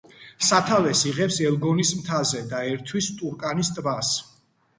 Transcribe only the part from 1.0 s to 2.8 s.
იღებს ელგონის მთაზე და